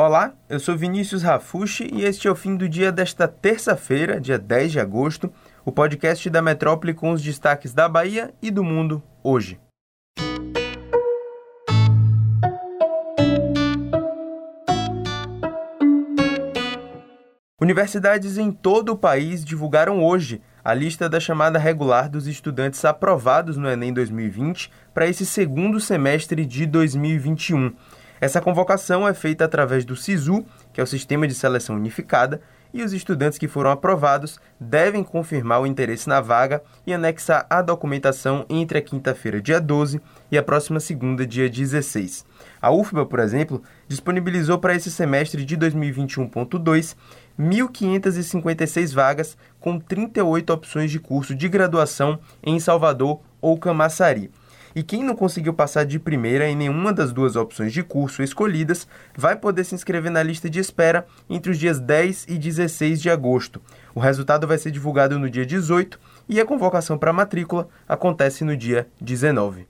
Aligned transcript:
Olá, 0.00 0.32
eu 0.48 0.60
sou 0.60 0.76
Vinícius 0.76 1.24
Rafushi 1.24 1.90
e 1.92 2.04
este 2.04 2.28
é 2.28 2.30
o 2.30 2.36
fim 2.36 2.56
do 2.56 2.68
dia 2.68 2.92
desta 2.92 3.26
terça-feira, 3.26 4.20
dia 4.20 4.38
10 4.38 4.70
de 4.70 4.78
agosto, 4.78 5.28
o 5.64 5.72
podcast 5.72 6.30
da 6.30 6.40
Metrópole 6.40 6.94
com 6.94 7.10
os 7.10 7.20
destaques 7.20 7.74
da 7.74 7.88
Bahia 7.88 8.32
e 8.40 8.48
do 8.48 8.62
mundo 8.62 9.02
hoje. 9.24 9.58
Universidades 17.60 18.38
em 18.38 18.52
todo 18.52 18.90
o 18.90 18.96
país 18.96 19.44
divulgaram 19.44 20.00
hoje 20.00 20.40
a 20.64 20.72
lista 20.72 21.08
da 21.08 21.18
chamada 21.18 21.58
regular 21.58 22.08
dos 22.08 22.28
estudantes 22.28 22.84
aprovados 22.84 23.56
no 23.56 23.68
Enem 23.68 23.92
2020 23.92 24.70
para 24.94 25.08
esse 25.08 25.26
segundo 25.26 25.80
semestre 25.80 26.46
de 26.46 26.66
2021. 26.66 27.74
Essa 28.20 28.40
convocação 28.40 29.06
é 29.06 29.14
feita 29.14 29.44
através 29.44 29.84
do 29.84 29.94
SISU, 29.94 30.44
que 30.72 30.80
é 30.80 30.84
o 30.84 30.86
Sistema 30.86 31.26
de 31.26 31.34
Seleção 31.34 31.76
Unificada, 31.76 32.40
e 32.72 32.82
os 32.82 32.92
estudantes 32.92 33.38
que 33.38 33.48
foram 33.48 33.70
aprovados 33.70 34.38
devem 34.60 35.02
confirmar 35.02 35.60
o 35.60 35.66
interesse 35.66 36.08
na 36.08 36.20
vaga 36.20 36.62
e 36.86 36.92
anexar 36.92 37.46
a 37.48 37.62
documentação 37.62 38.44
entre 38.48 38.78
a 38.78 38.82
quinta-feira, 38.82 39.40
dia 39.40 39.60
12, 39.60 40.00
e 40.30 40.36
a 40.36 40.42
próxima 40.42 40.78
segunda, 40.78 41.26
dia 41.26 41.48
16. 41.48 42.26
A 42.60 42.70
UFBA, 42.70 43.06
por 43.06 43.20
exemplo, 43.20 43.62
disponibilizou 43.86 44.58
para 44.58 44.74
esse 44.74 44.90
semestre 44.90 45.44
de 45.44 45.56
2021.2 45.56 46.94
1.556 47.38 48.92
vagas 48.92 49.38
com 49.60 49.78
38 49.78 50.52
opções 50.52 50.90
de 50.90 50.98
curso 50.98 51.34
de 51.34 51.48
graduação 51.48 52.18
em 52.42 52.58
Salvador 52.58 53.20
ou 53.40 53.56
Camaçari. 53.56 54.30
E 54.78 54.82
quem 54.84 55.02
não 55.02 55.16
conseguiu 55.16 55.52
passar 55.52 55.84
de 55.84 55.98
primeira 55.98 56.48
em 56.48 56.54
nenhuma 56.54 56.92
das 56.92 57.12
duas 57.12 57.34
opções 57.34 57.72
de 57.72 57.82
curso 57.82 58.22
escolhidas 58.22 58.86
vai 59.16 59.34
poder 59.34 59.64
se 59.64 59.74
inscrever 59.74 60.08
na 60.08 60.22
lista 60.22 60.48
de 60.48 60.60
espera 60.60 61.04
entre 61.28 61.50
os 61.50 61.58
dias 61.58 61.80
10 61.80 62.26
e 62.28 62.38
16 62.38 63.02
de 63.02 63.10
agosto. 63.10 63.60
O 63.92 63.98
resultado 63.98 64.46
vai 64.46 64.56
ser 64.56 64.70
divulgado 64.70 65.18
no 65.18 65.28
dia 65.28 65.44
18 65.44 65.98
e 66.28 66.40
a 66.40 66.46
convocação 66.46 66.96
para 66.96 67.12
matrícula 67.12 67.68
acontece 67.88 68.44
no 68.44 68.56
dia 68.56 68.86
19. 69.00 69.66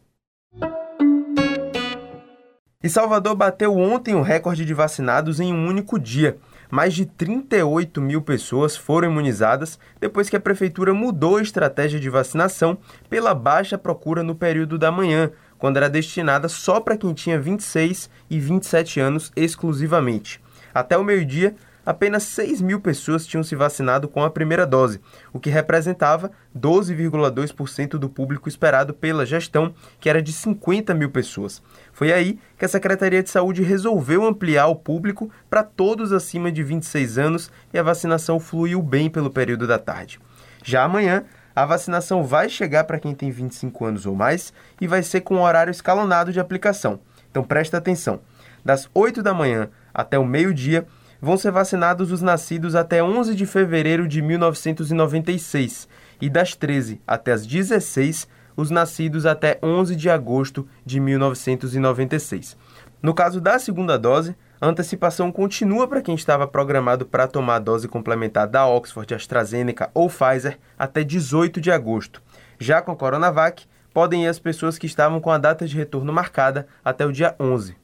E 2.84 2.88
Salvador 2.90 3.34
bateu 3.34 3.74
ontem 3.78 4.14
o 4.14 4.20
recorde 4.20 4.62
de 4.62 4.74
vacinados 4.74 5.40
em 5.40 5.54
um 5.54 5.68
único 5.68 5.98
dia 5.98 6.36
mais 6.70 6.94
de 6.94 7.06
38 7.06 8.00
mil 8.00 8.22
pessoas 8.22 8.76
foram 8.76 9.10
imunizadas 9.10 9.78
depois 10.00 10.28
que 10.28 10.36
a 10.36 10.40
prefeitura 10.40 10.92
mudou 10.92 11.36
a 11.36 11.42
estratégia 11.42 11.98
de 11.98 12.10
vacinação 12.10 12.78
pela 13.08 13.34
baixa 13.34 13.78
procura 13.78 14.22
no 14.22 14.34
período 14.34 14.78
da 14.78 14.92
manhã, 14.92 15.30
quando 15.58 15.76
era 15.76 15.88
destinada 15.88 16.48
só 16.48 16.80
para 16.80 16.96
quem 16.96 17.12
tinha 17.12 17.40
26 17.40 18.10
e 18.30 18.38
27 18.38 19.00
anos 19.00 19.32
exclusivamente. 19.34 20.40
Até 20.72 20.96
o 20.96 21.04
meio-dia, 21.04 21.56
apenas 21.88 22.24
6 22.24 22.60
mil 22.60 22.82
pessoas 22.82 23.26
tinham 23.26 23.42
se 23.42 23.56
vacinado 23.56 24.08
com 24.08 24.22
a 24.22 24.28
primeira 24.28 24.66
dose, 24.66 25.00
o 25.32 25.40
que 25.40 25.48
representava 25.48 26.30
12,2% 26.54 27.92
do 27.92 28.10
público 28.10 28.46
esperado 28.46 28.92
pela 28.92 29.24
gestão, 29.24 29.74
que 29.98 30.10
era 30.10 30.20
de 30.20 30.30
50 30.30 30.92
mil 30.92 31.08
pessoas. 31.10 31.62
Foi 31.90 32.12
aí 32.12 32.38
que 32.58 32.66
a 32.66 32.68
Secretaria 32.68 33.22
de 33.22 33.30
Saúde 33.30 33.62
resolveu 33.62 34.26
ampliar 34.26 34.66
o 34.66 34.76
público 34.76 35.30
para 35.48 35.62
todos 35.62 36.12
acima 36.12 36.52
de 36.52 36.62
26 36.62 37.16
anos 37.16 37.50
e 37.72 37.78
a 37.78 37.82
vacinação 37.82 38.38
fluiu 38.38 38.82
bem 38.82 39.08
pelo 39.08 39.30
período 39.30 39.66
da 39.66 39.78
tarde. 39.78 40.20
Já 40.62 40.84
amanhã, 40.84 41.24
a 41.56 41.64
vacinação 41.64 42.22
vai 42.22 42.50
chegar 42.50 42.84
para 42.84 43.00
quem 43.00 43.14
tem 43.14 43.30
25 43.30 43.86
anos 43.86 44.04
ou 44.04 44.14
mais 44.14 44.52
e 44.78 44.86
vai 44.86 45.02
ser 45.02 45.22
com 45.22 45.40
horário 45.40 45.70
escalonado 45.70 46.34
de 46.34 46.38
aplicação. 46.38 47.00
Então 47.30 47.42
presta 47.42 47.78
atenção. 47.78 48.20
Das 48.62 48.90
8 48.92 49.22
da 49.22 49.32
manhã 49.32 49.70
até 49.94 50.18
o 50.18 50.24
meio-dia, 50.26 50.86
vão 51.20 51.36
ser 51.36 51.50
vacinados 51.50 52.12
os 52.12 52.22
nascidos 52.22 52.74
até 52.74 53.02
11 53.02 53.34
de 53.34 53.46
fevereiro 53.46 54.06
de 54.06 54.22
1996 54.22 55.88
e 56.20 56.28
das 56.28 56.54
13 56.54 57.00
até 57.06 57.32
as 57.32 57.46
16 57.46 58.28
os 58.56 58.70
nascidos 58.70 59.24
até 59.24 59.58
11 59.62 59.94
de 59.94 60.10
agosto 60.10 60.66
de 60.84 60.98
1996. 60.98 62.56
No 63.00 63.14
caso 63.14 63.40
da 63.40 63.56
segunda 63.58 63.96
dose, 63.96 64.34
a 64.60 64.66
antecipação 64.66 65.30
continua 65.30 65.86
para 65.86 66.02
quem 66.02 66.16
estava 66.16 66.48
programado 66.48 67.06
para 67.06 67.28
tomar 67.28 67.56
a 67.56 67.60
dose 67.60 67.86
complementar 67.86 68.48
da 68.48 68.66
Oxford, 68.66 69.14
AstraZeneca 69.14 69.88
ou 69.94 70.08
Pfizer 70.08 70.58
até 70.76 71.04
18 71.04 71.60
de 71.60 71.70
agosto. 71.70 72.20
Já 72.58 72.82
com 72.82 72.90
a 72.90 72.96
Coronavac, 72.96 73.64
podem 73.94 74.24
ir 74.24 74.28
as 74.28 74.40
pessoas 74.40 74.76
que 74.76 74.86
estavam 74.86 75.20
com 75.20 75.30
a 75.30 75.38
data 75.38 75.64
de 75.64 75.76
retorno 75.76 76.12
marcada 76.12 76.66
até 76.84 77.06
o 77.06 77.12
dia 77.12 77.36
11. 77.38 77.76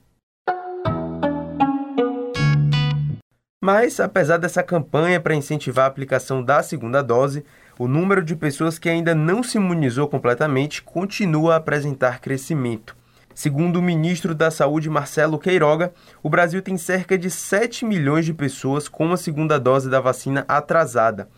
Mas, 3.65 3.99
apesar 3.99 4.37
dessa 4.37 4.63
campanha 4.63 5.19
para 5.19 5.35
incentivar 5.35 5.87
a 5.87 5.89
aplicação 5.89 6.45
da 6.45 6.63
segunda 6.63 7.01
dose, 7.01 7.47
o 7.79 7.89
número 7.89 8.23
de 8.23 8.37
pessoas 8.37 8.79
que 8.79 8.91
ainda 8.91 9.15
não 9.15 9.43
se 9.43 9.57
imunizou 9.57 10.07
completamente 10.07 10.83
continua 10.83 11.55
a 11.55 11.57
apresentar 11.57 12.21
crescimento. 12.21 12.95
Segundo 13.35 13.77
o 13.77 13.83
ministro 13.83 14.35
da 14.35 14.51
Saúde, 14.51 14.91
Marcelo 14.91 15.39
Queiroga, 15.39 15.95
o 16.23 16.29
Brasil 16.29 16.61
tem 16.61 16.77
cerca 16.77 17.17
de 17.17 17.31
7 17.31 17.87
milhões 17.87 18.27
de 18.27 18.35
pessoas 18.35 18.87
com 18.87 19.11
a 19.15 19.17
segunda 19.17 19.59
dose 19.59 19.89
da 19.89 19.99
vacina 19.99 20.45
atrasada. 20.47 21.31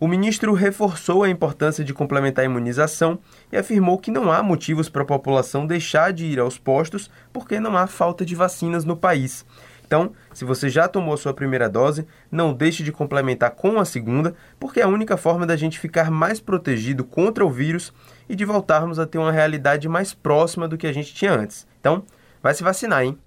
O 0.00 0.08
ministro 0.08 0.54
reforçou 0.54 1.22
a 1.22 1.28
importância 1.28 1.84
de 1.84 1.92
complementar 1.92 2.44
a 2.44 2.46
imunização 2.46 3.18
e 3.52 3.58
afirmou 3.58 3.98
que 3.98 4.10
não 4.10 4.32
há 4.32 4.42
motivos 4.42 4.88
para 4.88 5.02
a 5.02 5.06
população 5.06 5.66
deixar 5.66 6.14
de 6.14 6.24
ir 6.24 6.40
aos 6.40 6.56
postos 6.56 7.10
porque 7.30 7.60
não 7.60 7.76
há 7.76 7.86
falta 7.86 8.24
de 8.24 8.34
vacinas 8.34 8.86
no 8.86 8.96
país. 8.96 9.44
Então, 9.86 10.12
se 10.32 10.44
você 10.44 10.68
já 10.68 10.88
tomou 10.88 11.16
sua 11.16 11.34
primeira 11.34 11.68
dose, 11.68 12.06
não 12.30 12.52
deixe 12.52 12.82
de 12.82 12.90
complementar 12.90 13.50
com 13.50 13.78
a 13.78 13.84
segunda, 13.84 14.34
porque 14.58 14.80
é 14.80 14.82
a 14.82 14.88
única 14.88 15.16
forma 15.16 15.46
da 15.46 15.56
gente 15.56 15.78
ficar 15.78 16.10
mais 16.10 16.40
protegido 16.40 17.04
contra 17.04 17.44
o 17.44 17.50
vírus 17.50 17.92
e 18.28 18.34
de 18.34 18.44
voltarmos 18.44 18.98
a 18.98 19.06
ter 19.06 19.18
uma 19.18 19.32
realidade 19.32 19.88
mais 19.88 20.14
próxima 20.14 20.66
do 20.66 20.78
que 20.78 20.86
a 20.86 20.92
gente 20.92 21.14
tinha 21.14 21.32
antes. 21.32 21.66
Então, 21.78 22.02
vai 22.42 22.54
se 22.54 22.62
vacinar, 22.62 23.04
hein? 23.04 23.18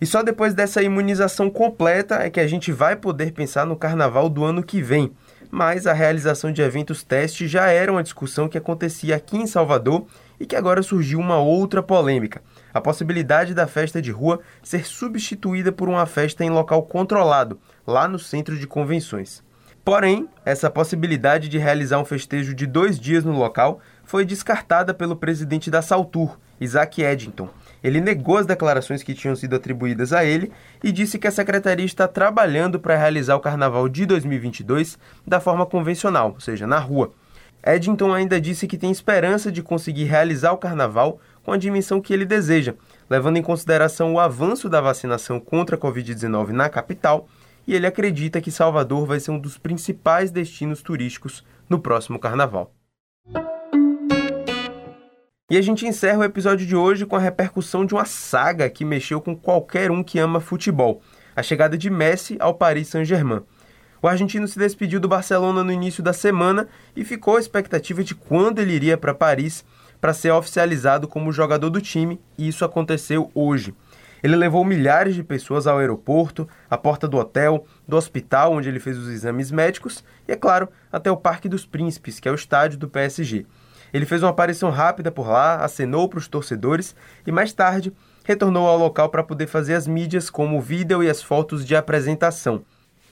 E 0.00 0.04
só 0.04 0.22
depois 0.22 0.52
dessa 0.52 0.82
imunização 0.82 1.48
completa 1.48 2.16
é 2.16 2.28
que 2.28 2.38
a 2.38 2.46
gente 2.46 2.70
vai 2.70 2.96
poder 2.96 3.32
pensar 3.32 3.64
no 3.64 3.76
carnaval 3.76 4.28
do 4.28 4.44
ano 4.44 4.62
que 4.62 4.82
vem. 4.82 5.10
Mas 5.50 5.86
a 5.86 5.92
realização 5.92 6.52
de 6.52 6.60
eventos 6.60 7.02
teste 7.02 7.48
já 7.48 7.68
era 7.68 7.90
uma 7.90 8.02
discussão 8.02 8.48
que 8.48 8.58
acontecia 8.58 9.16
aqui 9.16 9.38
em 9.38 9.46
Salvador 9.46 10.06
e 10.38 10.44
que 10.44 10.54
agora 10.54 10.82
surgiu 10.82 11.18
uma 11.18 11.38
outra 11.38 11.82
polêmica 11.82 12.42
a 12.76 12.80
possibilidade 12.80 13.54
da 13.54 13.66
festa 13.66 14.02
de 14.02 14.10
rua 14.10 14.40
ser 14.62 14.84
substituída 14.84 15.72
por 15.72 15.88
uma 15.88 16.04
festa 16.04 16.44
em 16.44 16.50
local 16.50 16.82
controlado, 16.82 17.58
lá 17.86 18.06
no 18.06 18.18
centro 18.18 18.58
de 18.58 18.66
convenções. 18.66 19.42
Porém, 19.82 20.28
essa 20.44 20.68
possibilidade 20.68 21.48
de 21.48 21.56
realizar 21.56 21.98
um 21.98 22.04
festejo 22.04 22.54
de 22.54 22.66
dois 22.66 23.00
dias 23.00 23.24
no 23.24 23.32
local 23.32 23.80
foi 24.04 24.26
descartada 24.26 24.92
pelo 24.92 25.16
presidente 25.16 25.70
da 25.70 25.80
Saltur, 25.80 26.38
Isaac 26.60 27.00
Eddington. 27.00 27.48
Ele 27.82 27.98
negou 28.00 28.36
as 28.36 28.44
declarações 28.44 29.02
que 29.02 29.14
tinham 29.14 29.36
sido 29.36 29.56
atribuídas 29.56 30.12
a 30.12 30.22
ele 30.22 30.52
e 30.84 30.92
disse 30.92 31.18
que 31.18 31.26
a 31.26 31.32
secretaria 31.32 31.86
está 31.86 32.06
trabalhando 32.06 32.78
para 32.78 32.96
realizar 32.96 33.36
o 33.36 33.40
carnaval 33.40 33.88
de 33.88 34.04
2022 34.04 34.98
da 35.26 35.40
forma 35.40 35.64
convencional, 35.64 36.32
ou 36.34 36.40
seja, 36.40 36.66
na 36.66 36.78
rua. 36.78 37.10
Eddington 37.66 38.14
ainda 38.14 38.40
disse 38.40 38.68
que 38.68 38.78
tem 38.78 38.92
esperança 38.92 39.50
de 39.50 39.60
conseguir 39.60 40.04
realizar 40.04 40.52
o 40.52 40.56
carnaval 40.56 41.18
com 41.42 41.50
a 41.50 41.56
dimensão 41.56 42.00
que 42.00 42.12
ele 42.12 42.24
deseja, 42.24 42.74
levando 43.10 43.38
em 43.38 43.42
consideração 43.42 44.14
o 44.14 44.20
avanço 44.20 44.68
da 44.68 44.80
vacinação 44.80 45.40
contra 45.40 45.74
a 45.74 45.78
Covid-19 45.78 46.50
na 46.50 46.68
capital, 46.68 47.28
e 47.66 47.74
ele 47.74 47.86
acredita 47.86 48.40
que 48.40 48.52
Salvador 48.52 49.04
vai 49.04 49.18
ser 49.18 49.32
um 49.32 49.38
dos 49.38 49.58
principais 49.58 50.30
destinos 50.30 50.80
turísticos 50.80 51.44
no 51.68 51.80
próximo 51.80 52.20
carnaval. 52.20 52.72
E 55.50 55.56
a 55.56 55.62
gente 55.62 55.86
encerra 55.86 56.18
o 56.18 56.24
episódio 56.24 56.64
de 56.64 56.76
hoje 56.76 57.04
com 57.04 57.16
a 57.16 57.20
repercussão 57.20 57.84
de 57.84 57.94
uma 57.94 58.04
saga 58.04 58.70
que 58.70 58.84
mexeu 58.84 59.20
com 59.20 59.34
qualquer 59.36 59.90
um 59.90 60.04
que 60.04 60.20
ama 60.20 60.40
futebol: 60.40 61.00
a 61.34 61.42
chegada 61.42 61.76
de 61.76 61.90
Messi 61.90 62.36
ao 62.38 62.54
Paris 62.54 62.88
Saint-Germain. 62.88 63.42
O 64.06 64.08
argentino 64.08 64.46
se 64.46 64.56
despediu 64.56 65.00
do 65.00 65.08
Barcelona 65.08 65.64
no 65.64 65.72
início 65.72 66.00
da 66.00 66.12
semana 66.12 66.68
e 66.94 67.04
ficou 67.04 67.36
à 67.36 67.40
expectativa 67.40 68.04
de 68.04 68.14
quando 68.14 68.60
ele 68.60 68.72
iria 68.72 68.96
para 68.96 69.12
Paris 69.12 69.64
para 70.00 70.14
ser 70.14 70.30
oficializado 70.30 71.08
como 71.08 71.32
jogador 71.32 71.70
do 71.70 71.80
time, 71.80 72.20
e 72.38 72.46
isso 72.46 72.64
aconteceu 72.64 73.32
hoje. 73.34 73.74
Ele 74.22 74.36
levou 74.36 74.64
milhares 74.64 75.16
de 75.16 75.24
pessoas 75.24 75.66
ao 75.66 75.78
aeroporto, 75.78 76.48
à 76.70 76.78
porta 76.78 77.08
do 77.08 77.16
hotel, 77.16 77.66
do 77.88 77.96
hospital 77.96 78.52
onde 78.52 78.68
ele 78.68 78.78
fez 78.78 78.96
os 78.96 79.08
exames 79.08 79.50
médicos 79.50 80.04
e, 80.28 80.30
é 80.30 80.36
claro, 80.36 80.68
até 80.92 81.10
o 81.10 81.16
Parque 81.16 81.48
dos 81.48 81.66
Príncipes, 81.66 82.20
que 82.20 82.28
é 82.28 82.30
o 82.30 82.36
estádio 82.36 82.78
do 82.78 82.88
PSG. 82.88 83.44
Ele 83.92 84.06
fez 84.06 84.22
uma 84.22 84.30
aparição 84.30 84.70
rápida 84.70 85.10
por 85.10 85.26
lá, 85.26 85.56
acenou 85.64 86.08
para 86.08 86.20
os 86.20 86.28
torcedores 86.28 86.94
e, 87.26 87.32
mais 87.32 87.52
tarde, 87.52 87.92
retornou 88.22 88.68
ao 88.68 88.78
local 88.78 89.08
para 89.08 89.24
poder 89.24 89.48
fazer 89.48 89.74
as 89.74 89.88
mídias 89.88 90.30
como 90.30 90.58
o 90.58 90.62
vídeo 90.62 91.02
e 91.02 91.10
as 91.10 91.20
fotos 91.20 91.66
de 91.66 91.74
apresentação. 91.74 92.62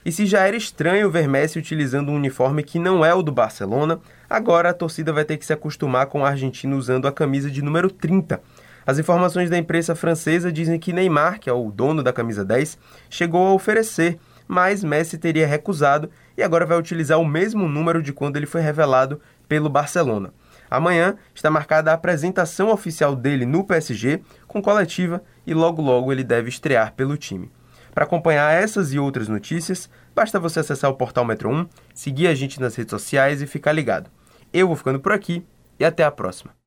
E 0.05 0.11
se 0.11 0.27
já 0.27 0.41
era 0.41 0.55
estranho 0.55 1.09
ver 1.09 1.27
Messi 1.27 1.57
utilizando 1.57 2.11
um 2.11 2.15
uniforme 2.15 2.61
que 2.61 2.77
não 2.77 3.03
é 3.03 3.11
o 3.11 3.23
do 3.23 3.31
Barcelona, 3.31 3.99
agora 4.29 4.69
a 4.69 4.73
torcida 4.73 5.11
vai 5.11 5.25
ter 5.25 5.35
que 5.35 5.45
se 5.45 5.51
acostumar 5.51 6.05
com 6.05 6.21
o 6.21 6.25
argentino 6.25 6.77
usando 6.77 7.07
a 7.07 7.11
camisa 7.11 7.49
de 7.49 7.63
número 7.63 7.89
30. 7.89 8.39
As 8.85 8.99
informações 8.99 9.49
da 9.49 9.57
imprensa 9.57 9.95
francesa 9.95 10.51
dizem 10.51 10.77
que 10.77 10.93
Neymar, 10.93 11.39
que 11.39 11.49
é 11.49 11.53
o 11.53 11.71
dono 11.71 12.03
da 12.03 12.13
camisa 12.13 12.45
10, 12.45 12.77
chegou 13.09 13.47
a 13.47 13.53
oferecer, 13.53 14.19
mas 14.47 14.83
Messi 14.83 15.17
teria 15.17 15.47
recusado 15.47 16.11
e 16.37 16.43
agora 16.43 16.67
vai 16.67 16.77
utilizar 16.77 17.19
o 17.19 17.25
mesmo 17.25 17.67
número 17.67 18.03
de 18.03 18.13
quando 18.13 18.37
ele 18.37 18.45
foi 18.45 18.61
revelado 18.61 19.19
pelo 19.47 19.69
Barcelona. 19.69 20.31
Amanhã 20.69 21.15
está 21.33 21.49
marcada 21.49 21.89
a 21.89 21.95
apresentação 21.95 22.69
oficial 22.69 23.15
dele 23.15 23.43
no 23.43 23.63
PSG, 23.63 24.21
com 24.47 24.61
coletiva, 24.61 25.23
e 25.47 25.53
logo 25.55 25.81
logo 25.81 26.11
ele 26.11 26.23
deve 26.23 26.49
estrear 26.49 26.93
pelo 26.93 27.17
time. 27.17 27.49
Para 27.95 28.03
acompanhar 28.03 28.53
essas 28.53 28.91
e 28.91 28.99
outras 28.99 29.29
notícias, 29.29 29.89
basta 30.13 30.37
você 30.37 30.59
acessar 30.59 30.91
o 30.91 30.95
portal 30.95 31.23
Metro 31.23 31.49
1, 31.49 31.65
seguir 31.93 32.27
a 32.27 32.35
gente 32.35 32.59
nas 32.59 32.75
redes 32.75 32.91
sociais 32.91 33.41
e 33.41 33.47
ficar 33.47 33.71
ligado. 33.71 34.11
Eu 34.51 34.67
vou 34.67 34.75
ficando 34.75 34.99
por 34.99 35.13
aqui 35.13 35.47
e 35.79 35.85
até 35.85 36.03
a 36.03 36.11
próxima. 36.11 36.64